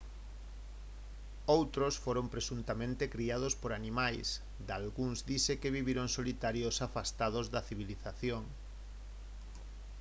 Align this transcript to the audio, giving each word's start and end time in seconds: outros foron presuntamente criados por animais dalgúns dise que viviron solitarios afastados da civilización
outros 1.57 1.93
foron 2.05 2.25
presuntamente 2.35 3.03
criados 3.15 3.53
por 3.61 3.71
animais 3.79 4.27
dalgúns 4.69 5.17
dise 5.29 5.53
que 5.61 5.73
viviron 5.77 6.07
solitarios 6.17 6.75
afastados 6.87 7.45
da 7.53 7.65
civilización 7.69 8.43